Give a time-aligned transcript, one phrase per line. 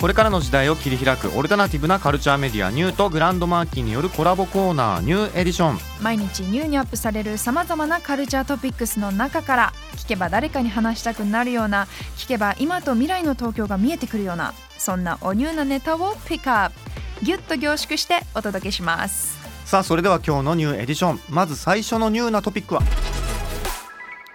[0.00, 5.78] これからの時代を切り開くオルタナティブなカルチャーメディアニューとグランドマーキーによるコラボコーナーニューエディション。
[6.02, 11.86] 毎日ニューにアップされるさまざまなカルチャートピックスの中から聞けば誰かに話したくなるような
[12.18, 16.76] 聞けば今と未来の東京が見えてくるようなそんなおニューなネタをピックアップ。
[17.24, 21.20] ギュッと凝縮してお届けしますさあそれでは今日のニューエディション。
[21.30, 22.82] まず最初のニューなトピックは？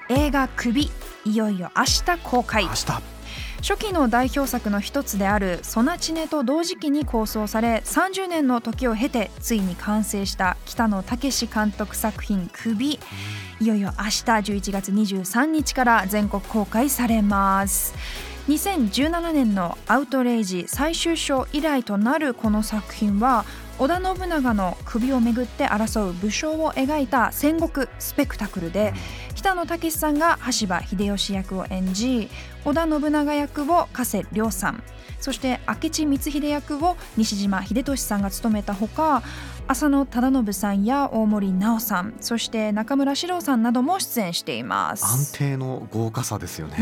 [0.09, 0.89] 映画「首」
[1.23, 2.65] いよいよ明日公開。
[2.65, 3.20] 明日
[3.61, 12.99] 初期の代表作の一つである「ソナチネ」と同時期に構想され30年の時を経てついに完成した北野武監督作品「首」
[13.61, 17.93] いよいよ明日11月23日から全国公開されます。
[18.49, 23.45] 2017年の「アウトレイジ」最終章以来となるこの作品は
[23.77, 28.93] 織田信長の首をめぐって争う武将を描いた戦国スペクタクルで
[29.41, 32.29] 北野武さんが羽柴秀吉役を演じ
[32.63, 34.83] 織田信長役を加瀬亮さん。
[35.19, 39.23] そして明智光秀役を西島秀俊さんが務めたほか
[39.67, 42.13] 浅野忠信さんや大森奈緒さん。
[42.21, 45.05] そして中村獅童さんなども出演しています。
[45.05, 46.77] 安定の豪華さですよね、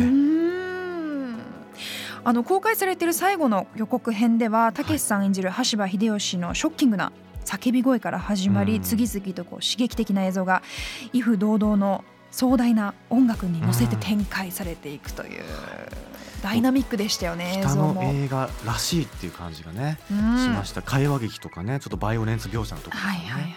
[2.25, 7.13] あの公開されている最後の予告編ではたけしさん演じる羽柴秀吉のショッキングな
[7.45, 8.81] 叫び声から始まり、うん。
[8.81, 10.61] 次々とこう刺激的な映像が
[11.13, 15.43] 威風堂々の壮大な音楽に乗せて展開されていくという、
[16.43, 18.01] ダイナミックでしたよね映北の。
[18.03, 20.81] 映画らしいっていう感じがね、うんしました。
[20.81, 23.55] 会話劇とかねちょっとバイオレンス描写のところね、はいはいはい、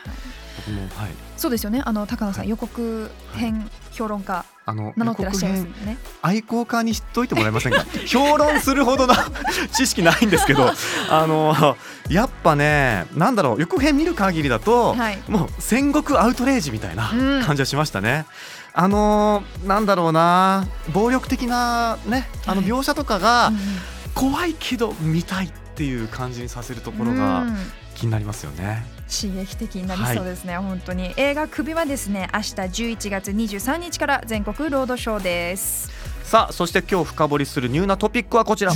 [0.66, 1.10] 僕もはい。
[1.36, 1.82] そうですよね。
[1.84, 2.48] あの高野さん、はい。
[2.48, 5.70] 予告編評論家あの名乗ってらっしゃいますね。
[5.84, 7.84] 編愛好家に知っといてもらえませんか？
[8.06, 9.14] 評論するほどの
[9.72, 10.72] 知識ないんですけど
[11.10, 11.76] あの
[12.08, 15.18] やっぱねなんだろう予告編見る限りだと、はい。
[15.28, 17.42] もう戦国アウトレイジみたいなうん。
[17.44, 18.26] 感じはしましたね。
[18.74, 22.70] あのなんだろうな暴力的なねあのはい。
[22.70, 23.56] 描写とかがうん
[24.14, 27.56] 怖いけど見たいっていう感じにさせるところがうん。
[27.94, 28.84] 気になりますよね。
[29.10, 31.12] 刺激的になりそうですね、本当に。
[31.18, 35.90] 映画「首」はですね明日11月23日から全国ロードショーです。
[36.24, 38.72] さあそして今日深掘りするニューなトピックはこちら。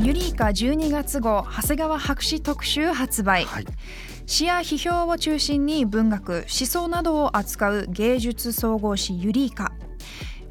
[0.00, 3.66] ユリイカ12月号長谷川博士特集発売、はい
[4.26, 9.72] 詩や批評を中心に文学思想などを扱う芸術総合誌ユリイカ。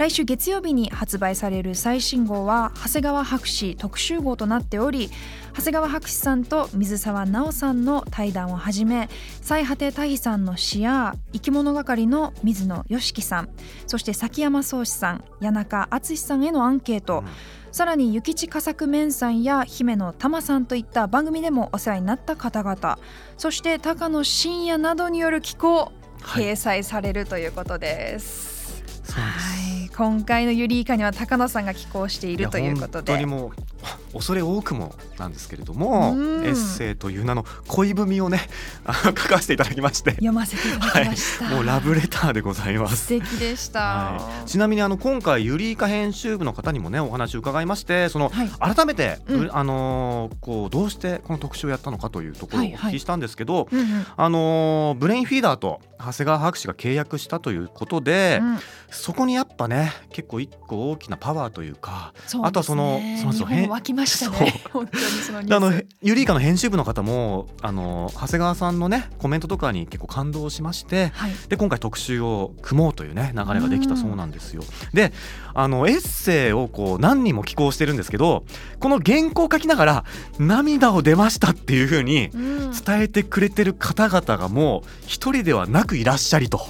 [0.01, 5.11] 来週月曜日に発売される最新号は長谷川博士特集号となっており
[5.55, 9.09] 長谷川博士さんと水沢直さんの対談をはじめ
[9.41, 13.49] 最果て大さんの詩や生き物係の水野良樹さん
[13.85, 22.99] そして崎山宗志さん谷中敦さんへのアンケート、うんさらに諭吉佳作面さんや姫野玉さんといった番組でもお世話になった方々
[23.37, 26.43] そして高野真也などによる寄稿、はい。
[26.43, 28.83] 掲載されるということです。
[29.11, 29.21] は
[29.85, 33.11] い、今回のユリイカには高野さんが寄稿しているということで。
[33.11, 33.70] や本当にもう
[34.13, 36.45] 恐れ多くもなんですけれどもうん。
[36.45, 38.47] エッセイという名の恋文をね
[38.85, 40.11] あ 書かせていただきまして。
[40.11, 41.49] 読ませていただきました。
[41.49, 42.97] もうラブレターでございます。
[42.97, 43.79] 素敵でした。
[43.79, 48.75] はい、ちなみにあの今回ユリイカ編集部の方にもねお話を伺いましてその、はい。
[48.75, 49.49] 改めて、うん。
[49.51, 52.91] あのーこうどうしてこの特集をやったのかというところをおはいはい。
[52.91, 54.05] 聞きしたんですけど、うんうん。
[54.15, 58.59] あのーブレインフィーダーと長谷川博士が契約したということで、うん。
[58.89, 62.41] そこにやっぱね結構一個大きなパワーというかね。
[62.43, 64.61] あとはそのそうそう湧きましたね。
[64.71, 65.85] 本当にそのニュであのース。
[66.01, 71.31] ユリイカの編集部の方もあの長谷川さんのねコメントとかに結構感動しましてはい。
[71.47, 74.63] で今回特集を組もうというね流れができたそうなんですよ。
[74.93, 75.13] で
[75.53, 78.43] あのエッセイをこう何人も寄稿してるんですけど
[78.79, 80.05] この原稿を書きながら
[80.39, 86.61] 涙を出ましたっていう風にうん伝えてくれてる方々がもう一人ではなくいらっしゃりと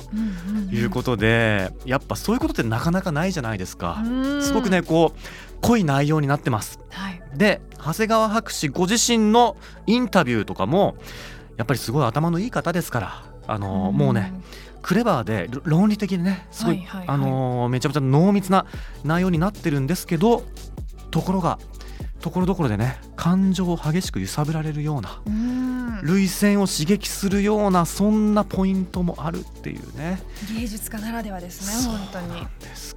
[0.71, 4.01] いうことでやっぱそういうことってなかなかないじゃないですか。
[4.03, 5.19] うんすごくねこう
[5.61, 6.79] 濃い内容になってます。
[6.89, 7.21] はい。
[7.35, 9.55] で長谷川博士ご自身の
[9.87, 10.95] インタビューとかも
[11.57, 14.33] やっぱりすごい頭のいい方ですからあのもうね
[14.81, 18.65] クレバーでろ論理的でねすごい,、はいはいはいあのーめちゃめちゃ濃密な
[19.03, 20.43] 内容になってるんですけど
[21.09, 21.57] ところが
[22.19, 25.70] ところどころでね感情を激しく揺さぶられるようなうん
[26.03, 30.21] 涙腺を刺激するようなそんなポイントもあるっていうね
[30.57, 32.47] 芸術家ならではですね本当に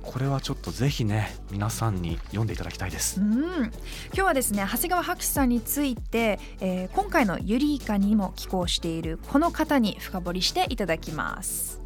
[0.03, 3.73] これはちょっとぜひね皆さんに読んでいただきたいですうん、今
[4.12, 11.81] 日はですね長谷川博士さんについて、えー今回のユリイカにも寄稿しているこの方に深掘りしていただきます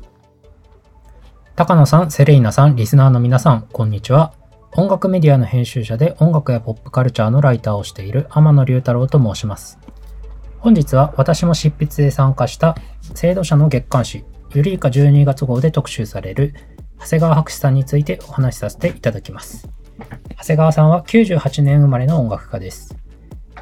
[1.59, 4.33] 高野さん、セレイナさん、リスナーの皆さん、こんにちは。
[4.77, 9.77] 音楽メディアの編集者で音楽やポップカルチャーのライターをしている天野龍太郎と申します。
[10.61, 12.77] 本日は私も執筆で参加した
[13.15, 14.25] 制度者の月刊誌
[14.55, 16.55] ユリーカ12月号で特集される
[16.99, 19.69] 長谷川博士さんについてお話しさせていただきます。
[20.39, 22.97] 長谷川さんは98年生まれの音楽家です。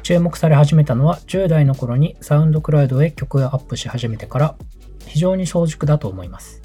[0.01, 4.55] 注目され始めたのは10代の頃にサウンドクラウドへ曲をアップし始めてから
[5.05, 6.61] 非常に早熟だと思います。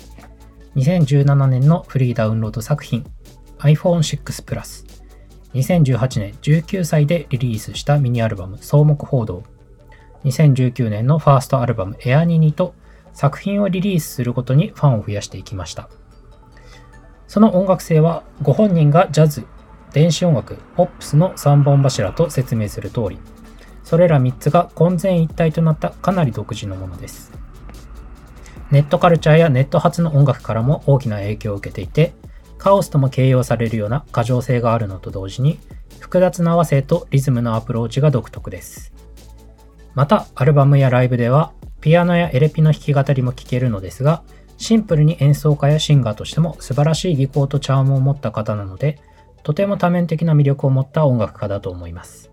[0.76, 3.04] 2017年のフリーダウンロード作品
[3.58, 4.86] iPhone6 Plus
[5.54, 9.42] 2018年19歳でリリースしたミニアルバム草木報道
[10.24, 12.74] 2019年のファーストアルバムエアニニと
[13.12, 15.88] 作品をリリースすることにファンを増やしていきました。
[17.26, 19.46] その音楽性はご本人がジャズ、
[19.92, 23.18] 電子音楽、ポップスの3本柱と説明する通り、
[23.84, 27.32] それら3つが混然一体となったかなり独自のものです。
[28.70, 32.14] ネットカルチャーやネット発の音楽からも大きな影響を受けていて、
[32.56, 35.58] カオスとも形容されるような過剰性があるのと同時に、
[36.00, 38.91] 複雑な和声とリズムのアプローチが独特です。
[39.94, 44.22] また、アルバムやライブでは、ピアノやエレピの弾き語りも聴けるのですが、
[44.56, 49.00] シンプルに演奏家やシンガーとしても素晴らしい技巧とチャームを持った方なので、
[49.42, 52.30] とても多面的な魅力を持った音楽家だと思います。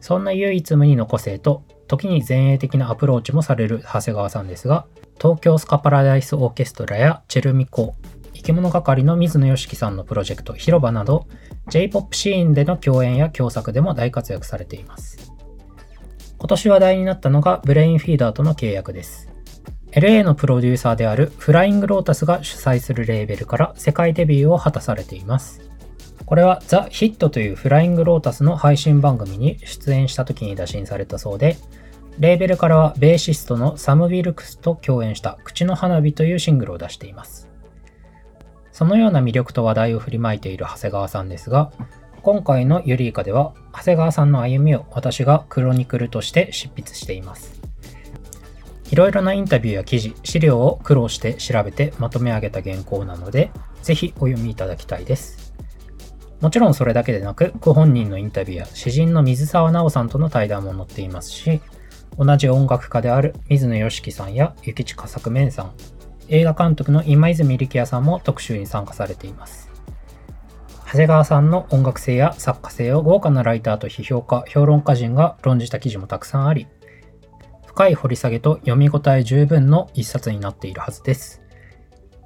[0.00, 4.86] そんな唯一無二の個性と、時に前衛的なアプローチもされる長谷川さんですが、
[5.20, 7.94] 東京スカパラダイスオーケストラやチェルミコ、
[8.34, 11.28] 生き物係の水野良樹さんのプロジェクト広場など、
[11.68, 15.31] J-POP シーンでの共演や共作でも大活躍されています。
[16.42, 19.28] 今年話題になったのがブレインフィーダーとの契約です。
[19.92, 25.70] LA のプロデューサーであるフライングロータスが主催するレーベルから世界デビューを果たされています。
[26.26, 31.58] これはザ・ヒットというフライングロータスの配信番組に出演した時に打診されたそうで、
[32.18, 37.48] レーベルからはベーシストのサム・ウィルクスと共演した口の花火というシングルを出しています。
[38.72, 41.70] そのような魅力と話題を振りまいている長谷川さんですが、
[42.22, 47.60] 今回のユリーカでは長谷川さんの歩みを私がクロニクルとして執筆しています。
[48.92, 53.50] いろいろなインタビューや記事、資料を苦労して調べてまとめ上げた原稿なので、
[53.82, 55.52] ぜひお読みいただきたいです。
[56.40, 61.60] もちろんそれだけでなく、ご本人のインタビューや詩人の水沢直さんとの対談も載っていますし、
[62.18, 65.72] 同じ音楽家である水野良樹さんや雪近作面さん、
[66.28, 69.71] 映画監督の今泉力也さんも特集に参加されています。
[70.92, 76.66] 長谷川さんの音楽性や作家性を豪華なライターと批評家、評論家陣が論じた記事もたくさんあり、
[77.64, 81.40] 深い掘り下げと読み応え十分の一冊になっているはずです。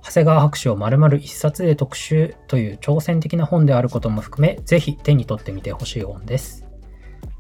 [0.03, 6.67] 長谷川博士を丸々一冊で特集という挑戦的な本であることも含め、ぜひ手に取ってみてほしい本です。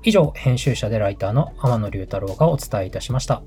[0.05, 3.43] 以上、編集者でライターの天野龍太郎がお伝えいたしました。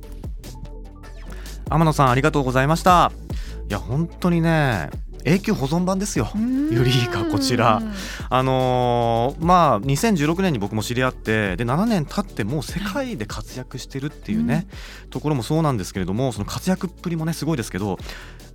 [1.70, 3.14] 天野さんありがとうございました
[3.70, 4.90] いや本当にね
[5.30, 6.31] 永久保存版ですよ。
[6.36, 7.84] ユリーカこちら。
[8.31, 14.68] あのーまあ2016年に僕も知り合ってで7年経ってもう世界で活躍してるっていうね、
[15.12, 18.00] ところもそうなんですけれどもその活躍っぷりもねすごいですけど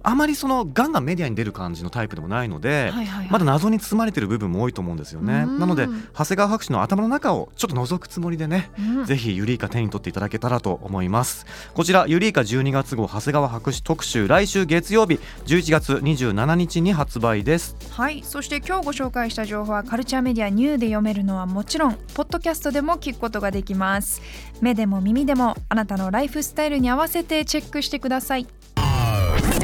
[0.04, 3.28] あまりそのガンガンメディアに出る感じのタイプでもないので、はいはいはい。
[3.30, 5.44] まだ謎に包まれてる部分も多いと思うんですよね。
[5.46, 5.58] うん。
[5.58, 9.04] なので長谷川博士の頭の中をちょっと覗くつもりでね、うん。
[9.06, 11.46] ぜひユリーカ手に取っていただけたらと思います。
[11.74, 17.76] こちらユリーカ12月号長谷川博士特集来週月曜日11月27日に発売です。
[17.90, 18.22] はい。
[18.22, 24.20] そして今日ご紹介した情報はカルチャーメディアニューで読めるのはもちろんポッドキャストでも聞くことができます。
[24.60, 28.46] 目でも耳でもあなたのライフスタイルに合わせてチェックしてください